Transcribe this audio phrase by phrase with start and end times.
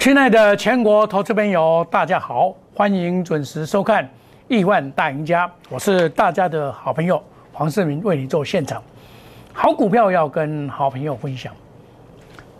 [0.00, 4.02] 亲爱的全国投资朋友，大家好，欢迎准时收看
[4.48, 7.22] 《亿万大赢家》，我是大家的好朋友
[7.52, 8.82] 黄世明，为你做现场。
[9.52, 11.52] 好股票要跟好朋友分享。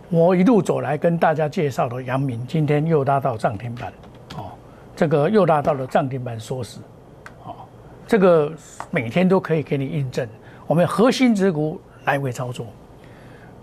[0.09, 3.91] 我一路走来跟大家介绍的阳明，今天又拉到涨停板，
[4.37, 4.51] 哦，
[4.95, 6.77] 这个又拉到了涨停板缩时，
[7.43, 7.55] 哦，
[8.05, 8.53] 这个
[8.91, 10.29] 每天都可以给你印证。
[10.67, 12.67] 我们核心之股来回操作。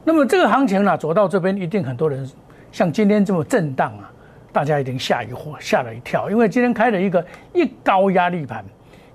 [0.03, 2.29] 那么这个行情呢，走到这边一定很多人
[2.71, 4.11] 像今天这么震荡啊，
[4.53, 8.65] 大家一定吓一火，吓了一跳，因为今天开了一个一高压力盘，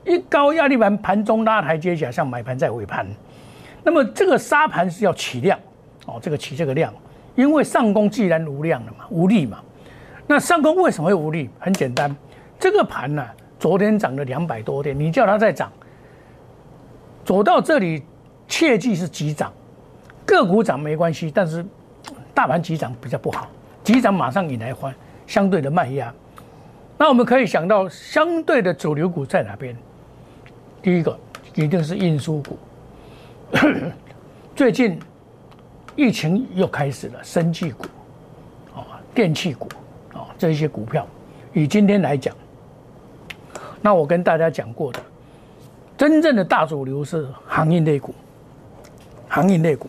[0.06, 3.08] 一高压力盘盘中拉台阶下，像买盘在尾盘。
[3.84, 5.60] 那么这个沙盘是要起量，
[6.06, 6.94] 哦，这个起这个量，
[7.36, 9.60] 因为上攻既然无量了嘛，无力嘛。
[10.26, 11.50] 那上攻为什么会无力？
[11.60, 12.16] 很简单，
[12.58, 13.26] 这个盘呢，
[13.60, 15.72] 昨天涨了两百多点，你叫它再涨，
[17.26, 18.04] 走到这里，
[18.48, 19.52] 切记是急涨。
[20.26, 21.64] 个股涨没关系，但是
[22.34, 23.48] 大盘急涨比较不好，
[23.84, 24.94] 急涨马上引来欢
[25.28, 26.14] 相对的卖压。
[26.98, 29.76] 那我们可以想到，相对的主流股在哪边？
[30.82, 31.18] 第一个
[31.56, 32.58] 一定是运输股。
[34.56, 35.00] 最近
[35.96, 37.86] 疫情又开始了，生技股
[38.76, 39.68] 啊、电器股
[40.14, 41.08] 啊这一些股票，
[41.54, 42.36] 以今天来讲，
[43.82, 45.00] 那我跟大家讲过的，
[45.98, 48.14] 真正的大主流是行业类股，
[49.28, 49.88] 行业类股。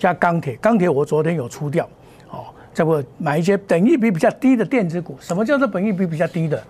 [0.00, 1.86] 加钢铁，钢铁我昨天有出掉，
[2.30, 5.14] 哦，这不买一些等益比比较低的电子股。
[5.20, 6.60] 什么叫做本益比比较低的？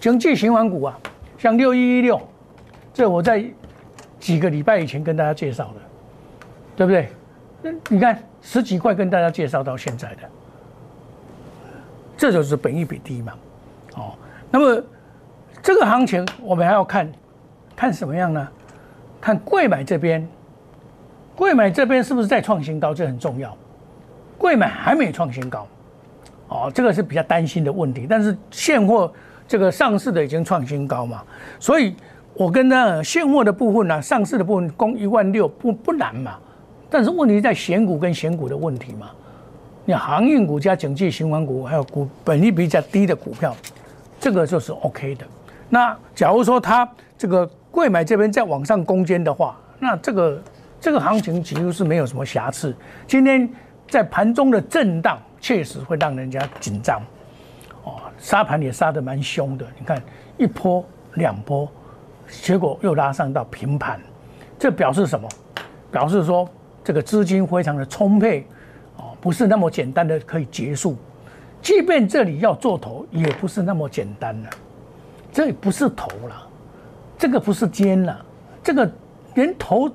[0.00, 0.98] 经济循环股啊，
[1.38, 2.20] 像六一一六，
[2.92, 3.44] 这我在
[4.18, 5.80] 几个礼拜以前跟大家介绍的，
[6.74, 7.08] 对不对？
[7.62, 10.22] 那你看十几块跟大家介绍到现在的，
[12.16, 13.32] 这就是本益比低嘛，
[13.94, 14.12] 哦，
[14.50, 14.82] 那么
[15.62, 17.12] 这个行情我们还要看
[17.76, 18.48] 看什么样呢？
[19.20, 20.28] 看贵买这边。
[21.42, 22.94] 贵买这边是不是在创新高？
[22.94, 23.52] 这很重要。
[24.38, 25.66] 贵买还没创新高，
[26.46, 28.06] 哦，这个是比较担心的问题。
[28.08, 29.12] 但是现货
[29.48, 31.20] 这个上市的已经创新高嘛，
[31.58, 31.96] 所以
[32.34, 36.38] 我跟那现货的部分呢，上市的部分攻一万六不不难嘛。
[36.88, 39.10] 但是问题在选股跟选股的问题嘛。
[39.84, 43.52] 你航运股加经济循环股，还有股本利比较低的股票，
[44.20, 45.26] 这个就是 OK 的。
[45.68, 46.88] 那假如说它
[47.18, 50.40] 这个贵买这边再往上攻坚的话，那这个。
[50.82, 52.74] 这个行情几乎是没有什么瑕疵。
[53.06, 53.48] 今天
[53.86, 57.00] 在盘中的震荡，确实会让人家紧张。
[57.84, 59.64] 哦，杀盘也杀得蛮凶的。
[59.78, 60.02] 你看
[60.36, 60.84] 一波
[61.14, 61.70] 两波，
[62.28, 64.00] 结果又拉上到平盘，
[64.58, 65.28] 这表示什么？
[65.92, 66.48] 表示说
[66.82, 68.44] 这个资金非常的充沛，
[68.96, 70.96] 哦，不是那么简单的可以结束。
[71.60, 74.50] 即便这里要做头，也不是那么简单的。
[75.32, 76.48] 这不是头了，
[77.16, 78.20] 这个不是尖了，
[78.64, 78.90] 这个
[79.36, 79.88] 连头。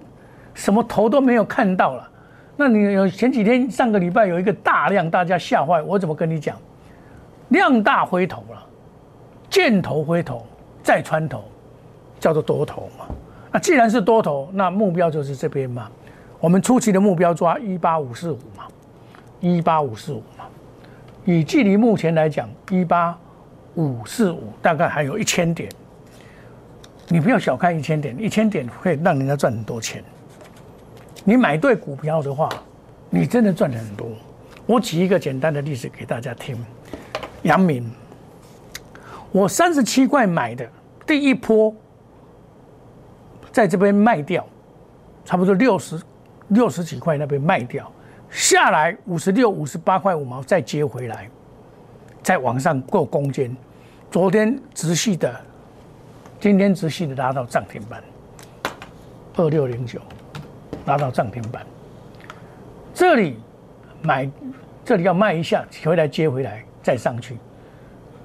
[0.58, 2.10] 什么头都没有看到了，
[2.56, 6.58] 那你有前几天上个礼拜有一个大量，大家吓坏，我怎么跟你讲？
[7.50, 8.64] 量大回头了，
[9.52, 10.44] 箭头回头
[10.82, 11.44] 再穿头，
[12.20, 13.06] 叫做多头嘛。
[13.52, 15.88] 那既然是多头，那目标就是这边嘛。
[16.40, 18.64] 我们初期的目标抓一八五四五嘛，
[19.40, 20.46] 一八五四五嘛。
[21.24, 23.16] 以距离目前来讲，一八
[23.76, 25.70] 五四五大概还有一千点，
[27.10, 30.04] 你不要小看一千点，一千点会让人家赚很多钱。
[31.30, 32.48] 你买对股票的话，
[33.10, 34.08] 你真的赚很多。
[34.66, 36.58] 我举一个简单的例子给大家听：
[37.42, 37.86] 杨明，
[39.34, 40.66] 我三十七块买的，
[41.06, 41.76] 第一波
[43.52, 44.48] 在这边卖掉，
[45.26, 46.02] 差不多六十
[46.48, 47.92] 六十几块那边卖掉，
[48.30, 51.30] 下来五十六、五十八块五毛再接回来，
[52.24, 53.54] 再往上过攻坚。
[54.10, 55.36] 昨天直系的，
[56.40, 58.02] 今天直系的拉到涨停板，
[59.36, 60.00] 二六零九。
[60.88, 61.66] 拉到涨停板，
[62.94, 63.38] 这里
[64.02, 64.28] 买，
[64.86, 67.38] 这里要卖一下，回来接回来再上去，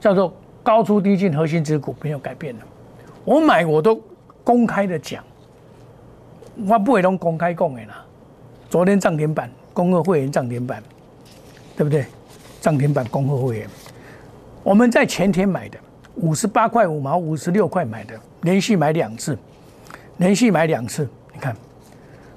[0.01, 2.63] 叫做高出低进，核心之股没有改变的。
[3.25, 4.01] 我买我都
[4.45, 5.25] 公开的讲，
[6.67, 8.05] 我不会拢公开讲的啦。
[8.71, 10.81] 昨天涨停板，恭贺会员涨停板，
[11.77, 12.07] 对不对？
[12.61, 13.69] 涨停板恭贺会员，
[14.63, 15.77] 我们在前天买的，
[16.15, 19.37] 五十八块五毛，五十六块买的，连续买两次，
[20.19, 21.57] 连续买两次，你看。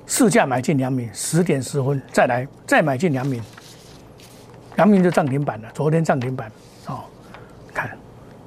[0.08, 3.42] 市价买进两米，十点十分再来再买进两米，
[4.76, 5.70] 两米就涨停板了。
[5.74, 6.52] 昨天涨停板，
[6.86, 7.04] 哦，
[7.74, 7.90] 看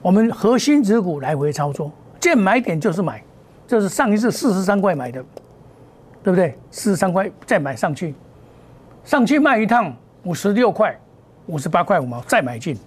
[0.01, 1.91] 我们核心指股来回操作，
[2.21, 3.23] 见买点就是买，
[3.67, 5.21] 这是上一次四十三块买的，
[6.23, 6.57] 对不对？
[6.71, 8.15] 四十三块再买上去，
[9.05, 10.97] 上去卖一趟五十六块，
[11.47, 12.79] 五十八块五毛再买进，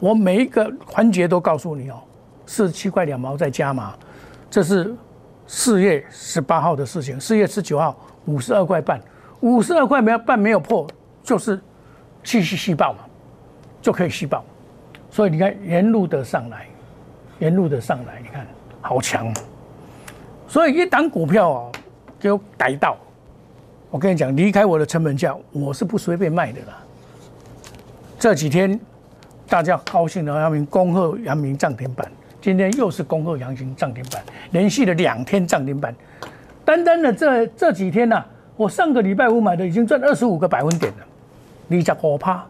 [0.00, 2.02] 我每一个环节都告诉你哦，
[2.46, 3.94] 四十七块两毛再加码，
[4.50, 4.92] 这是。
[5.46, 9.00] 四月十八号的事情，四月十九号五十二块半，
[9.40, 10.86] 五十二块没有半没有破，
[11.22, 11.60] 就是
[12.22, 13.00] 继续续报嘛，
[13.82, 14.44] 就可以续爆。
[15.10, 16.66] 所以你看沿路的上来，
[17.38, 18.46] 沿路的上来，你看
[18.80, 19.32] 好强。
[20.48, 21.72] 所以一档股票啊，
[22.18, 22.96] 给我逮到，
[23.90, 26.78] 我跟你讲，离开我的成本价，我是不随便卖的啦。
[28.18, 28.78] 这几天
[29.48, 32.10] 大家高兴的，阳明恭贺阳明涨停板，
[32.44, 35.94] 今天又是恭贺阳明涨停板，连续的两天涨停板。
[36.62, 38.22] 单单的这这几天呢，
[38.54, 41.06] 我上个礼拜五买的已经赚二十五个百分点了，
[41.66, 42.44] 你讲我怕。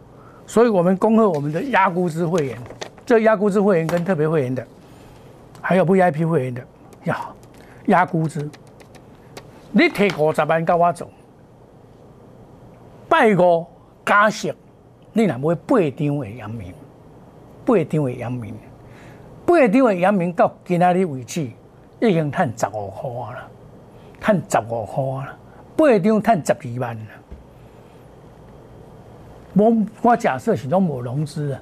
[0.45, 2.57] 所以我们恭贺我们的压估值会员，
[3.05, 4.67] 这压估值会员跟特别会员的，
[5.61, 6.61] 还有 VIP 会员的，
[7.05, 7.29] 呀，
[7.85, 8.49] 压估值，
[9.71, 11.09] 你提五十万跟我走，
[13.07, 13.65] 拜五
[14.05, 14.53] 加息，
[15.13, 16.73] 你若买八张的阳明，
[17.63, 18.53] 八张的阳明，
[19.45, 21.49] 八张的阳明到今仔日为止
[21.99, 23.47] 已经赚十五块了，
[24.19, 25.37] 赚十五块了，
[25.75, 27.05] 八张赚十二万了。
[29.53, 31.61] 我我假设是拢无融资啊，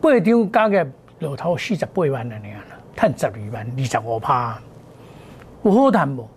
[0.00, 0.86] 八张加个
[1.20, 2.48] 落头四十八万了呢，
[2.96, 4.58] 赚十二万二十五趴，
[5.62, 6.28] 有好谈无？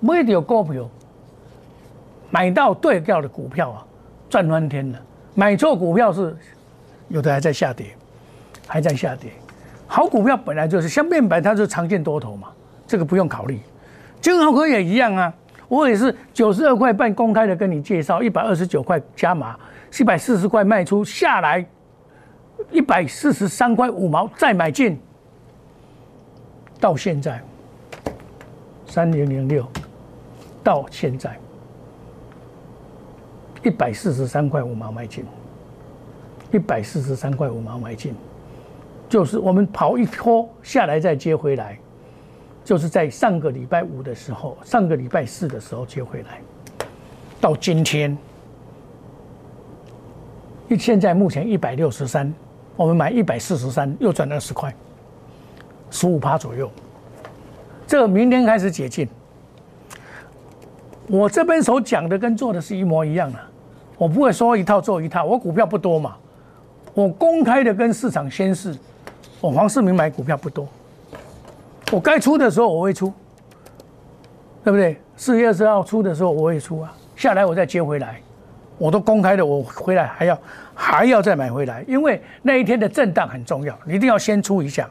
[0.00, 0.88] 买到股票，
[2.30, 3.86] 买到对调的股票啊，
[4.30, 4.98] 赚翻天了。
[5.34, 6.36] 买错股票是
[7.08, 7.94] 有的还在下跌，
[8.66, 9.30] 还在下跌。
[9.88, 12.48] 好股票本来就是像面板，它是常见多头嘛，
[12.86, 13.58] 这个不用考虑。
[14.20, 15.32] 金豪科也一样啊，
[15.66, 19.56] 我也是九十二块半公开的跟你介绍，一百二十九块加码。
[19.98, 21.64] 一百四十块卖出下来，
[22.70, 25.00] 一百四十三块五毛再买进，
[26.78, 27.42] 到现在
[28.86, 29.66] 三零零六，
[30.62, 31.34] 到现在
[33.64, 35.24] 一百四十三块五毛买进，
[36.52, 38.14] 一百四十三块五毛买进，
[39.08, 41.78] 就是我们跑一波下来再接回来，
[42.64, 46.40] 就是在上个礼拜五的时候，上个礼拜四的时候接回来，
[47.40, 48.16] 到今天。
[50.78, 52.30] 现在目前一百六十三，
[52.76, 54.74] 我们买一百四十三，又赚二十块，
[55.90, 56.70] 十五趴左右。
[57.86, 59.08] 这明天开始解禁。
[61.06, 63.38] 我这边所讲的跟做的是一模一样的，
[63.96, 65.24] 我不会说一套做一套。
[65.24, 66.18] 我股票不多嘛，
[66.92, 68.76] 我公开的跟市场宣示，
[69.40, 70.66] 我黄世明买股票不多，
[71.92, 73.12] 我该出的时候我会出，
[74.64, 75.00] 对不对？
[75.16, 78.20] 四月二十号出的时候我会出啊，下来我再接回来。
[78.78, 80.38] 我都公开的，我回来还要
[80.72, 84.88] 还要再买回来，因为那一天的震荡很重要，一定要先出一下，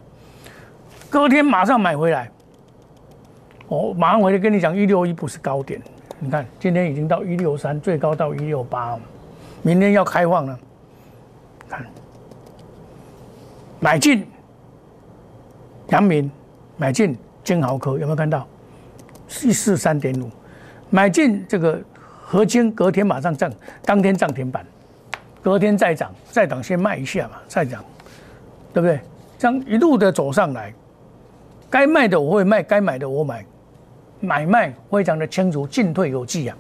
[1.10, 2.30] 隔天马上买回来。
[3.70, 5.82] 我马上回来跟你讲，一六一不是高点，
[6.20, 8.98] 你看今天已经到一六三，最高到一六八，
[9.62, 10.60] 明天要开放了，
[11.70, 11.86] 看
[13.80, 14.28] 买进
[15.90, 16.30] 阳明，
[16.78, 18.48] 买进金豪科有没有看到？
[19.44, 20.30] 一四三点五，
[20.90, 21.80] 买进这个。
[22.30, 23.50] 合金隔天马上涨，
[23.86, 24.66] 当天涨停板，
[25.42, 27.82] 隔天再涨，再涨先卖一下嘛，再涨，
[28.74, 29.00] 对不对？
[29.38, 30.74] 这样一路的走上来，
[31.70, 33.46] 该卖的我会卖，该买的我买，
[34.20, 36.58] 买卖非常的清楚，进退有据啊！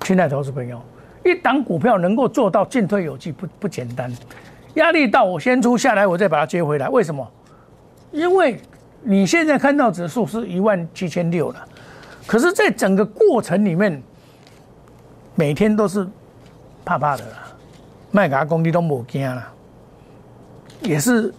[0.00, 0.82] 亲爱的投资朋友，
[1.24, 4.12] 一档股票能够做到进退有据，不不简单。
[4.74, 6.88] 压力到我先出下来，我再把它接回来。
[6.88, 7.24] 为什么？
[8.10, 8.60] 因为
[9.02, 11.68] 你现在看到指数是一万七千六了，
[12.26, 14.02] 可是，在整个过程里面。
[15.38, 16.08] 每天都是
[16.82, 17.46] 怕怕的啦，
[18.10, 19.46] 卖给工地都冇惊了，
[20.80, 21.30] 也是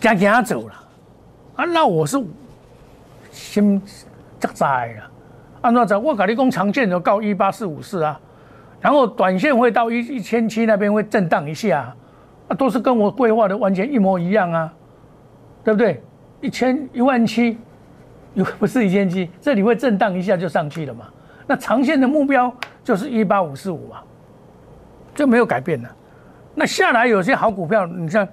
[0.00, 0.74] 惊惊走了
[1.56, 1.64] 啊！
[1.64, 2.16] 那我是
[3.32, 3.82] 心
[4.38, 5.10] 扎在了，
[5.62, 8.20] 按照在我跟你讲，长线就告一八四五四啊，
[8.80, 11.92] 然后短线会到一一千七那边会震荡一下
[12.46, 14.72] 啊，都是跟我规划的完全一模一样啊，
[15.66, 16.00] 对不对？
[16.40, 17.58] 一千一万七
[18.34, 21.08] 又不是一千七，这里会震荡一下就上去了嘛？
[21.44, 22.54] 那长线的目标。
[22.86, 23.96] 就是一八五四五嘛，
[25.12, 25.88] 就没有改变了。
[26.54, 28.24] 那下来有些好股票，你像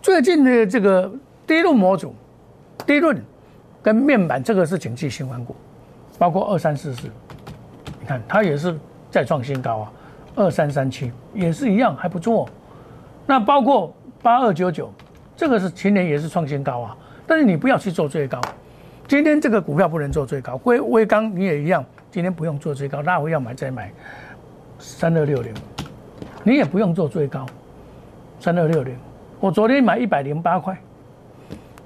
[0.00, 1.12] 最近的这个
[1.44, 2.14] 低论模组、
[2.86, 3.20] 低论
[3.82, 5.56] 跟面板，这个是景气循环股，
[6.20, 7.08] 包括二三四四，
[7.98, 8.78] 你看它也是
[9.10, 9.92] 再创新高啊。
[10.36, 12.48] 二三三七也是一样，还不错。
[13.26, 14.88] 那包括八二九九，
[15.40, 16.94] 这个是前年也是创新高啊。
[17.26, 18.38] 但是你不要去做最高，
[19.08, 20.60] 今天这个股票不能做最高。
[20.64, 21.82] 微微钢你也一样。
[22.10, 23.90] 今天不用做最高，拉回要买再买，
[24.78, 25.54] 三二六零，
[26.42, 27.46] 你也不用做最高，
[28.38, 28.94] 三二六零，
[29.38, 30.76] 我昨天买一百零八块，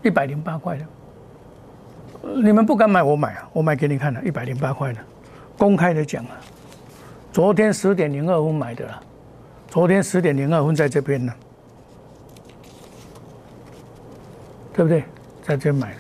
[0.03, 0.85] 一百零八块的，
[2.43, 4.99] 你们不敢买我买啊，我买给你看了，一百零八块的，
[5.59, 6.41] 公开的讲啊，
[7.31, 9.01] 昨天十点零二分买的了，
[9.69, 11.33] 昨天十点零二分在这边呢，
[14.75, 15.05] 对不对？
[15.43, 15.99] 在这买的，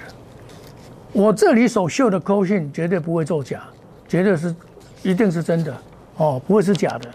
[1.12, 3.62] 我这里所秀的扣讯绝对不会作假。
[4.08, 4.54] 绝对是，
[5.02, 5.74] 一定是真的
[6.16, 7.08] 哦，不会是假的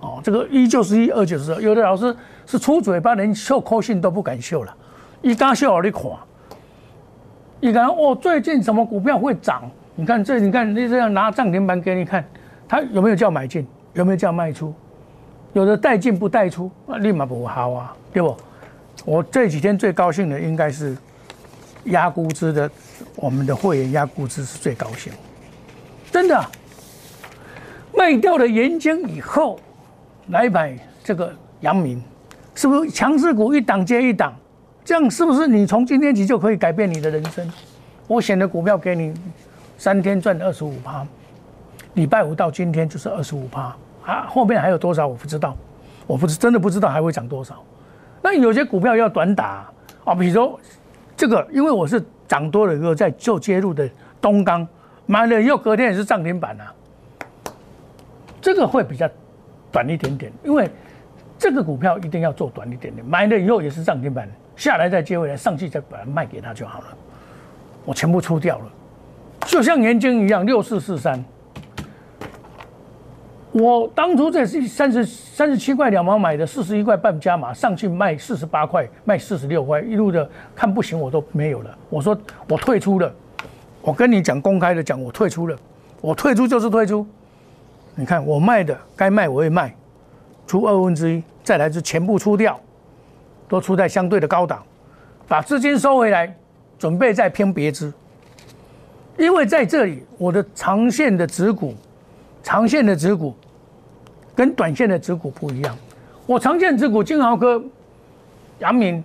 [0.00, 0.20] 哦。
[0.22, 1.60] 这个一就是一，二就是二。
[1.60, 2.14] 有的老师
[2.46, 4.74] 是出嘴巴，连秀扣信都不敢秀了。
[5.20, 6.10] 一刚秀给你看，
[7.60, 9.62] 一刚哦，最近什么股票会涨？
[9.94, 12.24] 你看这，你看你这样拿涨停板给你看，
[12.68, 13.66] 他有没有叫买进？
[13.92, 14.74] 有没有叫卖出？
[15.52, 18.36] 有的带进不带出，那立马不好啊，对不？
[19.04, 20.96] 我这几天最高兴的应该是
[21.84, 22.70] 压估值的，
[23.16, 25.12] 我们的会员压估值是最高兴，
[26.10, 26.44] 真的。
[27.96, 29.58] 卖掉了盐江以后，
[30.28, 32.02] 来买这个阳明，
[32.54, 34.34] 是不是强势股一档接一档？
[34.84, 37.48] 这样是不是你从今天起就可以改变你的人生？
[38.08, 39.14] 我选的股票给你
[39.78, 41.06] 三天赚二十五趴，
[41.94, 43.74] 礼拜五到今天就是二十五趴
[44.04, 44.26] 啊！
[44.28, 45.56] 后面还有多少我不知道，
[46.06, 47.62] 我不是真的不知道还会涨多少。
[48.24, 49.70] 那有些股票要短打
[50.02, 50.58] 啊，比如说
[51.14, 53.86] 这个，因为我是涨多了以后再做介入的
[54.18, 54.66] 东钢，
[55.04, 56.72] 买了以后隔天也是涨停板啊。
[58.40, 59.06] 这个会比较
[59.70, 60.70] 短一点点，因为
[61.38, 64.26] 这个股票一定要做短一点点，买了以后也是涨停板，
[64.56, 66.86] 下来再接回来，上去再把它卖给他就好了。
[67.84, 68.64] 我全部出掉了，
[69.44, 71.22] 就像年金一样，六四四三。
[73.54, 81.78] 我当初在三十三十七块两毛买的，四十一块半加码上去卖四十八块，卖四十六块，一路的看不行我都没有了。
[81.88, 82.18] 我说
[82.48, 83.14] 我退出了，
[83.80, 85.56] 我跟你讲公开的讲，我退出了，
[86.00, 87.06] 我退出就是退出。
[87.94, 89.72] 你看我卖的该卖我会卖，
[90.48, 92.58] 出二分之一，再来就全部出掉，
[93.48, 94.64] 都出在相对的高档，
[95.28, 96.34] 把资金收回来，
[96.76, 97.92] 准备再拼别支。
[99.16, 101.72] 因为在这里我的长线的指股，
[102.42, 103.32] 长线的指股
[104.34, 105.76] 跟短线的指股不一样。
[106.26, 107.62] 我长线指股金豪科、
[108.58, 109.02] 阳明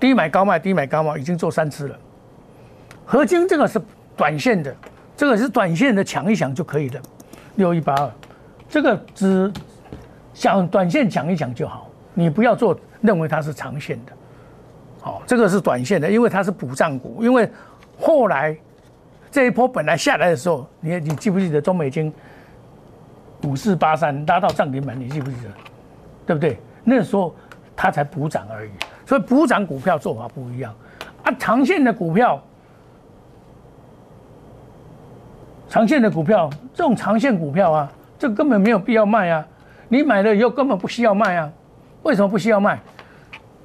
[0.00, 1.98] 低买高卖，低买高卖已经做三次了。
[3.04, 3.80] 合金这个是
[4.16, 4.74] 短线的，
[5.16, 7.00] 这个是短线的抢一抢就可以了。
[7.54, 8.10] 六一八二，
[8.68, 9.52] 这个只
[10.34, 14.12] 想短线讲一讲就好，你不要做认为它是长线的。
[15.00, 17.22] 好，这个是短线的，因为它是补涨股。
[17.22, 17.48] 因为
[17.98, 18.54] 后来
[19.30, 22.12] 这一波本来下来的时候，你你记不记得中美金
[23.46, 24.98] 五四八三拉到涨停板？
[24.98, 25.50] 你记不记得？
[26.26, 26.58] 对不对？
[26.82, 27.34] 那时候
[27.76, 28.70] 它才补涨而已。
[29.06, 30.74] 所以补涨股票做法不一样
[31.22, 32.42] 啊，长线的股票。
[35.68, 39.46] 长线的股票，这种长线股票啊，这根本没有必要卖啊！
[39.88, 41.52] 你买了以后根本不需要卖啊！
[42.02, 42.78] 为什么不需要卖？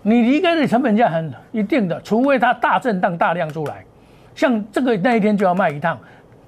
[0.01, 3.85] 你离开的成本价很一定的，除非它大震荡大量出来，
[4.33, 5.97] 像这个那一天就要卖一趟，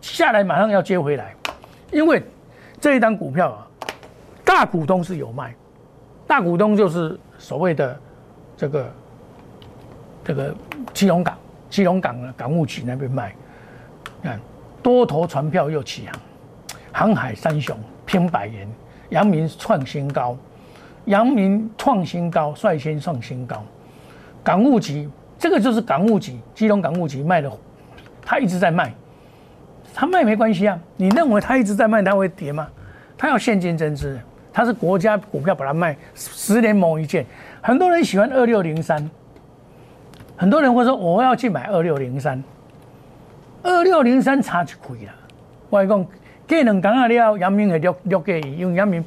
[0.01, 1.33] 下来马上要接回来，
[1.91, 2.21] 因为
[2.83, 3.67] 这一单股票啊，
[4.43, 5.55] 大股东是有卖，
[6.27, 7.97] 大股东就是所谓的
[8.57, 8.93] 这个
[10.21, 10.53] 这个
[10.93, 11.37] 基隆港、
[11.69, 13.33] 基隆港的港务局那边卖，
[14.21, 14.37] 看。
[14.81, 16.09] 多头船票又起
[16.91, 17.73] 航，航海三雄
[18.05, 18.67] 拼百元，
[19.11, 20.35] 阳明创新高，
[21.05, 23.63] 阳明创新高，率先创新高。
[24.43, 25.09] 港务局
[25.39, 27.49] 这个就是港务局，基隆港务局卖的，
[28.21, 28.93] 他一直在卖，
[29.93, 30.79] 他卖没关系啊。
[30.97, 32.67] 你认为他一直在卖，他会跌吗？
[33.17, 34.19] 他要现金增资，
[34.51, 37.25] 他是国家股票把它卖十年某一件。
[37.62, 39.09] 很多人喜欢二六零三，
[40.35, 42.43] 很多人会说我要去买二六零三。
[43.62, 45.12] 二六零三差就亏了。
[45.69, 49.03] 我讲，过两工啊了，阳明会略略过伊，因为阳明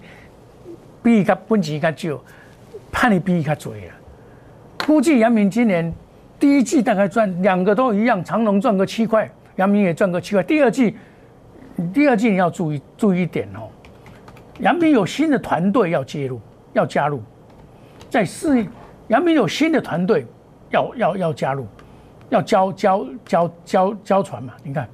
[1.02, 2.19] 比伊较本钱较少，
[2.90, 3.81] 判的比伊较多了。
[4.87, 5.93] 估计杨明今年
[6.38, 10.43] 第一季大概赚两个都一样，长隆赚个七块，阳明也赚个七块。
[10.43, 10.97] 第二季，
[11.93, 13.69] 第二季你要注意注意一点哦，
[14.61, 16.41] 阳明有新的团队要介入，
[16.73, 17.23] 要加入，
[18.09, 18.67] 在试，
[19.09, 20.25] 阳明有新的团队
[20.71, 21.67] 要要要加入。
[22.29, 24.53] 要交交交交交船嘛？
[24.65, 24.85] 你看，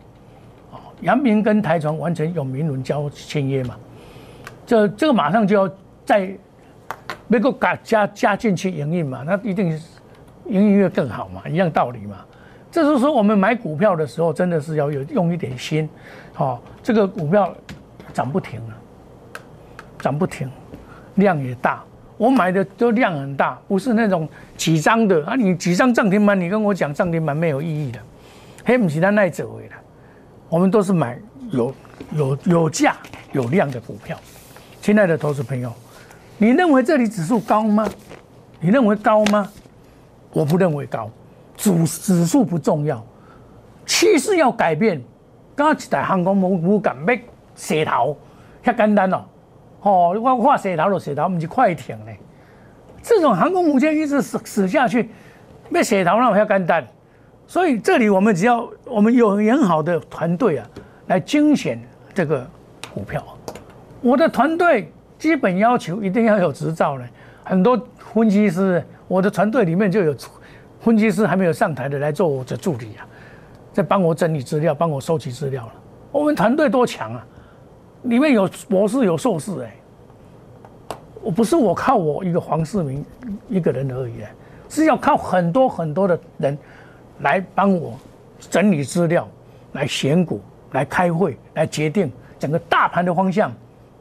[0.71, 3.75] 哦，阳明跟台船完成有明轮交签约嘛？
[4.67, 6.31] 这这个马上就要在
[7.29, 9.23] 能够加加加进去营运嘛？
[9.25, 9.83] 那一定是
[10.45, 11.41] 营运越更好嘛？
[11.49, 12.19] 一样道理嘛？
[12.73, 15.87] 这就是说我们买股票的时候，真的是要有用一点心，
[16.39, 17.55] 哦，这个股票
[18.15, 18.75] 涨不停了，
[19.99, 20.51] 涨不停，
[21.17, 21.85] 量也大。
[22.17, 25.35] 我买的都量很大，不是那种几张的啊！
[25.35, 27.99] 你几张涨停板，你跟我讲涨停板没有意义的，
[28.65, 29.77] 黑不起他耐走回来。
[30.49, 31.19] 我们都是买
[31.51, 31.75] 有
[32.13, 32.97] 有有价
[33.33, 34.17] 有量的股票。
[34.81, 35.73] 亲爱的投资朋友，
[36.39, 37.87] 你认为这里指数高吗？
[38.61, 39.51] 你认为高吗？
[40.33, 41.11] 我不认为高，
[41.63, 43.01] 主指数不重要，
[43.87, 45.01] 趋势要改变。
[45.55, 47.15] 刚刚一台航空母母港要
[47.55, 48.19] 蛇头，
[48.65, 49.25] 遐简单哦。
[49.83, 52.11] 哦，我画蛇头就蛇头，不是快艇呢。
[53.01, 55.09] 这种航空母舰一直死死下去，
[55.71, 56.85] 被蛇头那么简单。
[57.47, 60.67] 所以这里我们只要我们有很好的团队啊，
[61.07, 61.81] 来精选
[62.13, 62.45] 这个
[62.93, 63.25] 股票。
[64.01, 67.05] 我的团队基本要求一定要有执照呢。
[67.45, 67.81] 很多
[68.13, 70.13] 分析师，我的团队里面就有
[70.83, 73.07] 分析师还没有上台的来做我的助理啊，
[73.73, 75.73] 在帮我整理资料，帮我收集资料了。
[76.11, 77.25] 我们团队多强啊！
[78.03, 79.73] 里面有博士，有硕士，哎，
[81.23, 83.05] 我不是我靠我一个黄世明
[83.49, 84.15] 一个人而已，
[84.69, 86.59] 是要靠很多很多的人
[87.21, 87.97] 来帮我
[88.51, 89.29] 整理资料，
[89.75, 90.41] 来选股，
[90.73, 92.11] 来开会，来决定
[92.41, 93.53] 整个大盘的方向，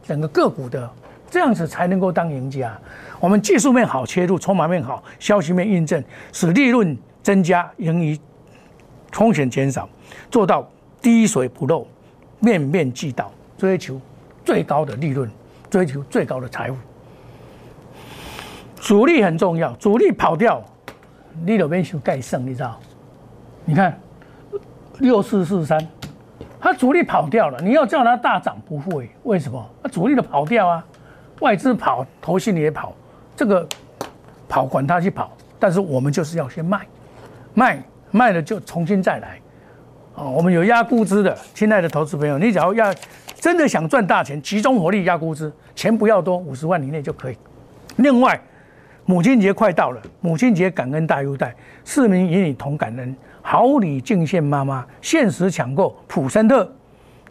[0.04, 0.90] 整个个股的，
[1.32, 2.78] 这样子才能够当赢家。
[3.20, 8.20] 我们技术面好切入，筹码面好，消息面印证，使利润增加，盈余
[9.14, 9.88] 风险减少，
[10.30, 10.70] 做到
[11.02, 11.88] 滴水不漏，
[12.40, 13.32] 面面俱到。
[13.58, 14.02] 追求
[14.44, 15.30] 最高的利润，
[15.70, 16.76] 追求最高的财富。
[18.76, 20.62] 主力很重要，主力跑掉，
[21.46, 22.44] 你有没有盖胜？
[22.46, 22.80] 你知道？
[23.64, 23.98] 你看
[24.98, 25.80] 六四四三，
[26.60, 29.10] 它主力跑掉了，你要叫它大涨不会？
[29.24, 29.64] 为什么？
[29.84, 30.84] 它主力的跑掉啊，
[31.42, 32.96] 外资跑，投信也跑，
[33.36, 33.68] 这个
[34.50, 36.88] 跑管它去跑，但是我们就是要先卖，
[37.54, 39.38] 卖卖了就重新再来。
[40.16, 42.94] 哦，我们有压估值的，亲爱的投资朋友，你只要要。
[43.42, 47.36] 真的想赚大钱，集中火力压估值，钱不要多，五十万以内就可以。
[47.96, 48.40] 另外，
[49.06, 56.72] 母亲节快到了，母亲节感恩大优待，市民与你同感恩，好礼敬献妈妈，限时抢购普森特。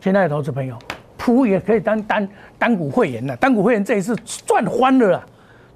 [0.00, 0.76] 亲爱的投资朋友，
[1.22, 2.26] 普也可以当单
[2.58, 5.22] 单股会员了，单股会员这一次赚翻了啦，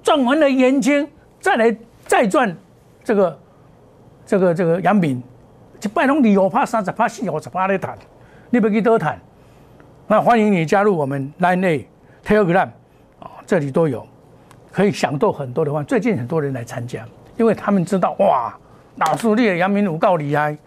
[0.01, 1.07] 赚完了年金，
[1.39, 1.73] 再来
[2.07, 2.53] 再赚
[3.03, 3.39] 这个
[4.25, 5.21] 这个这个杨敏，
[5.83, 7.95] 一拜拢二五趴、三十趴、四五十趴来谈，
[8.49, 9.19] 你要去多谈？
[10.07, 11.87] 那欢迎你加入我们 Line A
[12.25, 12.69] Telegram
[13.19, 14.05] 啊，这里都有，
[14.71, 15.83] 可以享受很多的话。
[15.83, 17.05] 最近很多人来参加，
[17.37, 18.57] 因为他们知道哇，
[18.95, 20.57] 老师你的杨明有够厉害，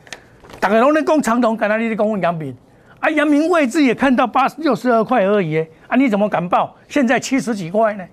[0.61, 2.57] 大家拢在讲长虹，敢那你在讲阳明
[3.01, 3.11] 啊？
[3.11, 6.77] 阳明位置也看到八六十二块而已，啊，你怎么敢报？
[6.89, 8.05] 现在七十几块呢？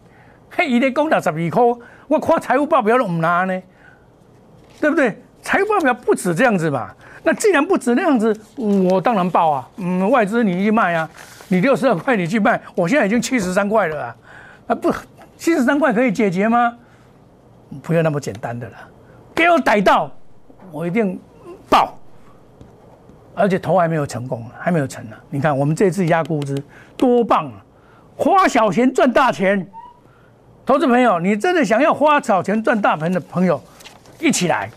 [0.49, 1.63] 嘿，一天攻打十二块，
[2.07, 3.61] 我看财务报表都唔拿呢，
[4.79, 5.21] 对不对？
[5.41, 6.91] 财务报表不止这样子嘛。
[7.23, 9.67] 那既然不止那样子，我当然报啊。
[9.77, 11.09] 嗯，外资你去卖啊，
[11.47, 14.15] 你六十二块你去卖，我现在已经七十三块了啊。
[14.67, 14.91] 啊不，
[15.37, 16.75] 七十三块可以解决吗？
[17.81, 18.75] 不要那么简单的了，
[19.33, 20.09] 给我逮到，
[20.71, 21.19] 我一定
[21.67, 21.97] 报。
[23.35, 25.15] 而且头还没有成功，还没有成呢。
[25.29, 26.57] 你看我们这次压估值
[26.97, 27.63] 多棒啊！
[28.15, 29.67] 花小钱赚大钱，
[30.65, 33.61] 投资朋友，你真的想要花小钱赚大钱的朋友，
[34.19, 34.69] 一起来，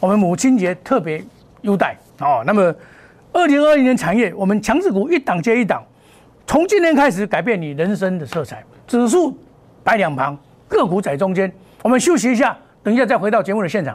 [0.00, 1.24] 我们母亲节特别。
[1.62, 2.74] 优待哦，那么
[3.34, 5.84] 二零二一年产业，我们强势股一档接一档，
[6.46, 8.64] 从今天开始改变你人生的色彩。
[8.86, 9.36] 指数
[9.84, 10.34] 摆两旁，
[10.66, 11.52] 个股在中间。
[11.82, 13.94] 我们休息一下，等一下再回到节目的现场。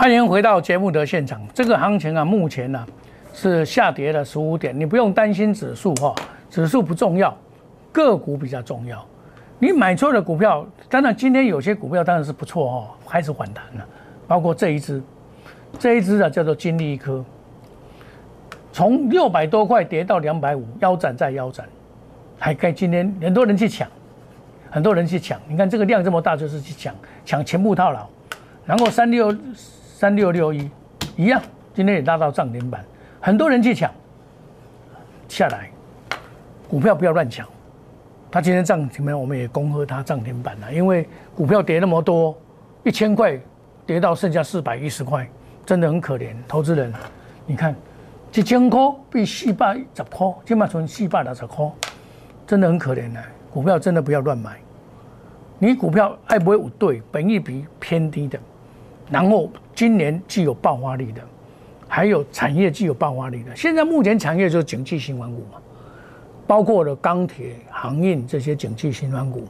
[0.00, 1.38] 欢迎回到节目的现场。
[1.52, 2.86] 这个行情啊，目前呢
[3.34, 4.74] 是下跌了十五点。
[4.80, 6.14] 你不用担心指数哈，
[6.48, 7.36] 指数不重要，
[7.92, 9.06] 个股比较重要。
[9.58, 13.86] 你买错的股票，当然今天有些股票当然是不错哦，开始反弹了。
[14.26, 15.02] 包括这一只，
[15.78, 17.22] 这一只啊叫做金利科，
[18.72, 21.68] 从六百多块跌到两百五，腰斩再腰斩，
[22.38, 23.86] 还该今天很多人去抢，
[24.70, 25.38] 很多人去抢。
[25.46, 28.08] 你看这个量这么大，就是去抢抢全部套牢，
[28.64, 29.36] 然后三六。
[30.00, 30.70] 三六六一
[31.14, 31.42] 一样，
[31.74, 32.82] 今天也拉到涨停板，
[33.20, 33.92] 很多人去抢
[35.28, 35.68] 下来，
[36.70, 37.46] 股票不要乱抢。
[38.30, 42.34] 他今天涨停板，我们也恭贺他涨停板了，因为股票跌那么多，
[42.82, 43.38] 一千块
[43.84, 45.28] 跌到剩下四百一十块，
[45.66, 46.34] 真的很可怜。
[46.48, 46.90] 投资人，
[47.44, 47.76] 你看，
[48.32, 48.80] 一千块
[49.12, 51.70] 比四百十块，起码从四百六十块，
[52.46, 53.22] 真的很可怜的。
[53.52, 54.58] 股票真的不要乱买，
[55.58, 58.40] 你股票爱不会有对，本益比偏低的。
[59.10, 61.20] 然后今年具有爆发力的，
[61.88, 63.54] 还有产业具有爆发力的。
[63.56, 65.58] 现在目前产业就是景气新环股嘛，
[66.46, 69.44] 包括了钢铁、航运这些景气新环股，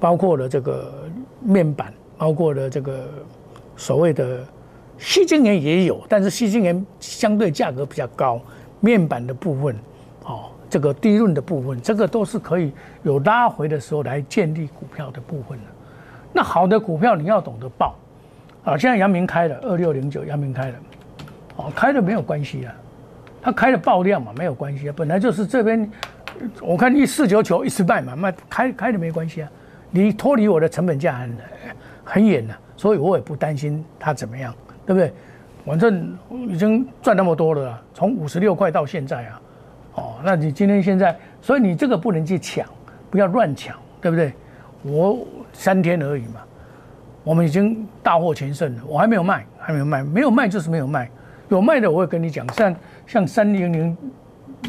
[0.00, 1.04] 包括了这个
[1.40, 3.08] 面板，包括了这个
[3.76, 4.44] 所谓的
[4.98, 8.40] 细晶圆也有，但是细晶圆相对价格比较高，
[8.80, 9.76] 面板的部分，
[10.24, 12.72] 哦，这个低润的部分，这个都是可以
[13.04, 15.64] 有拉回的时候来建立股票的部分的。
[16.32, 17.94] 那好的股票你要懂得报。
[18.66, 20.74] 啊，现在阳明开了二六零九，阳明开了，
[21.54, 22.74] 哦，开了没有关系啊，
[23.40, 25.88] 它开了爆量嘛，没有关系啊，本来就是这边，
[26.60, 29.50] 我看一四九九一直卖嘛，卖开开了没关系啊，
[29.88, 31.36] 你脱离我的成本价很
[32.04, 34.52] 很远了，所以我也不担心它怎么样，
[34.84, 35.12] 对不对？
[35.64, 39.40] 反正已经赚那么多了，从五十六块到现在啊，
[39.94, 42.68] 哦，那你今天现在，所以你这个不能去抢，
[43.12, 44.32] 不要乱抢，对不对？
[44.82, 46.40] 我三天而已嘛。
[47.26, 51.10] 我们已经大获全胜了，我还没有卖，还没有卖，没有卖就是没有卖，
[51.48, 53.96] 有卖的我会跟你讲，像像三零零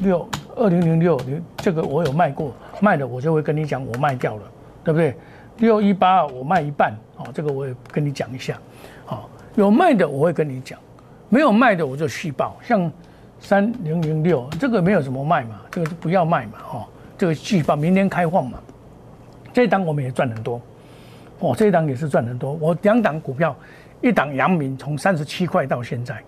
[0.02, 1.22] 六、二零零六，
[1.58, 4.42] 这个我有卖过，卖的我就会跟你讲，我卖掉了，
[4.84, 5.16] 对不对？
[5.58, 8.58] 六一八我卖一半，哦，这个我也跟你讲一下，
[9.06, 10.80] 好，有卖的我会跟你讲，
[11.30, 12.92] 没有卖的我就续报，像
[13.40, 16.88] 三零零六这个没有什么卖嘛，这个就不要卖嘛，哦，
[17.20, 18.58] 这个续报明天开放嘛，
[19.54, 20.60] 这一单我们也赚很多。
[21.40, 22.54] 哦，这一档也是赚很多。
[22.54, 23.56] 我两档股票，
[24.02, 26.22] 一档阳明从三十七块到现在，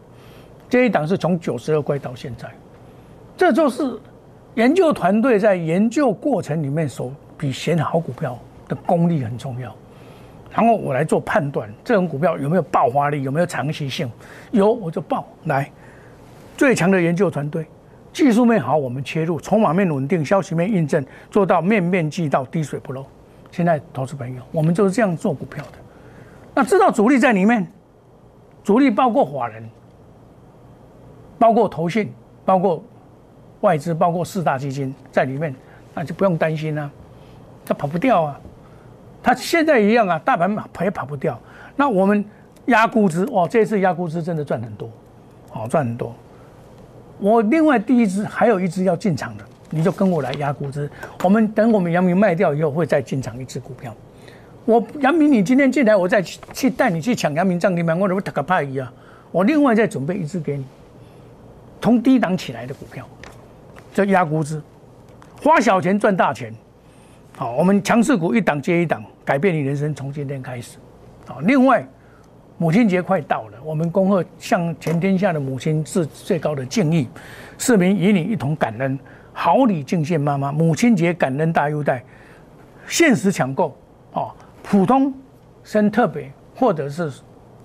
[0.69, 2.48] 这一档是从九十二块到现在，
[3.36, 4.00] 这就是
[4.56, 9.74] 研究团队在研究过程里面所比选好股票的功力很重要。
[10.52, 14.12] 然后我来做判断，这种股票有没有爆发力，有没有长期性，
[14.52, 15.69] 有我就爆来。
[16.58, 17.65] 最强的研究团队，
[18.12, 23.06] 技术面好，我们切入；筹码面稳定，消息面印证，做到面面俱到，滴水不漏。
[23.52, 25.72] 现在投资朋友，我们就是这样做股票的。
[26.54, 27.66] 那知道主力在里面，
[28.64, 29.68] 主力包括法人，
[31.38, 32.12] 包括投信，
[32.46, 32.84] 包括
[33.62, 35.54] 外资，包括四大基金在里面，
[35.94, 36.90] 那就不用担心了，
[37.66, 38.40] 他跑不掉啊。
[39.22, 41.40] 他现在一样啊，大盘跑也跑不掉。
[41.76, 42.24] 那我们
[42.66, 44.90] 压估值，哇，这次压估值真的赚很多，
[45.50, 46.14] 好赚很多。
[47.20, 49.44] 我另外第一支还有一支要进场的。
[49.72, 50.90] 你就跟我来压估值，
[51.24, 53.96] 我们等我们阳明卖掉以后，会再进场一只股票。
[54.66, 58.92] 我阳明，你今天进来，我再去带你去抢阳明涨停板，我怎么打个派一样？
[59.32, 60.66] 我另外再准备一只给你，
[61.82, 63.08] 从低档起来的股票，
[63.94, 64.62] 叫压估值，
[65.42, 66.54] 花小钱赚大钱。
[67.38, 70.78] 好，我们强势股一档接一档，改变你人生，从今天开始。
[71.26, 71.88] 好，另外
[72.58, 77.08] 母亲节快到了，我们恭贺向全天下的母亲致最高的敬意，
[77.58, 79.00] 市民与你一同感恩。
[79.34, 82.04] 好礼敬献妈妈，母亲节感恩大优待，
[82.88, 83.76] 限时抢购
[84.12, 85.13] 哦，普通
[85.63, 87.12] 生特别或者是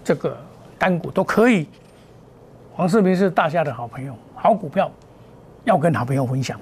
[0.05, 0.37] 这个
[0.79, 1.66] 单股都可以。
[2.72, 4.90] 黄世明是大家的好朋友，好股票
[5.64, 6.61] 要跟好朋友分享。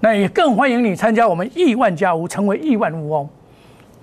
[0.00, 3.28] 那也更欢迎你参加我们亿万家屋，成为亿万富翁，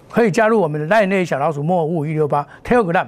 [0.09, 3.07] 可以加入我们的赖内小老鼠莫五五一六八 Telegram，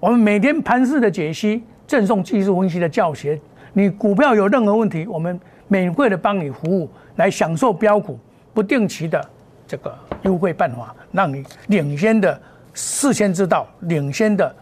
[0.00, 3.40] 我们每天盘市的解析，赠送技术分析的教学。
[3.72, 5.40] 你股票有任何问题，我们。
[5.68, 8.18] 免费的帮你服务，来享受标股
[8.52, 9.24] 不定期的
[9.66, 12.40] 这个优惠办法，让你领先的
[12.74, 14.54] 事先知道，领先的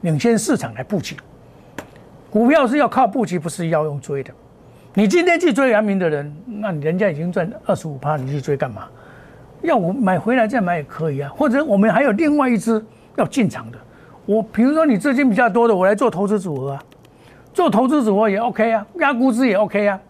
[0.00, 1.16] 领先市场来布局。
[2.30, 4.32] 股票是要靠布局，不是要用追的。
[4.94, 8.88] 你今天去追阳明的人，那人家已经赚二十五趴，你去追干嘛？
[9.62, 11.30] 要我买回来再买也可以啊。
[11.36, 12.84] 或者我们还有另外一支
[13.16, 13.78] 要进场的，
[14.26, 16.82] 我比如说你资金比较多的，我来做投资组合啊，
[17.54, 20.00] 做投资组合也 OK 啊，压估值也 OK 啊。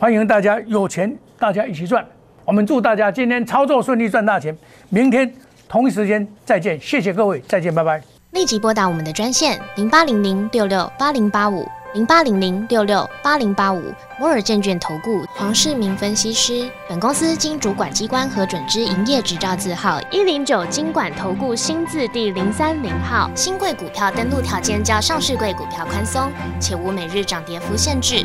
[0.00, 2.06] 欢迎大家有钱，大家一起赚。
[2.44, 4.56] 我们祝大家今天操作顺利，赚大钱。
[4.90, 5.28] 明天
[5.68, 8.00] 同一时间再见，谢谢各位，再见，拜拜。
[8.30, 13.82] 立即拨打我们的专线零八零零六六八零八五零八零零六六八零八五
[14.20, 16.70] 摩尔证券投顾黄世明分析师。
[16.88, 23.28] 本公司经主管机关核准之营业执照字号一零九金管投顾新字第零三零号。
[23.34, 26.30] 新贵股票登录条件较上市贵股票宽松，
[26.60, 28.24] 且无每日涨跌幅限制。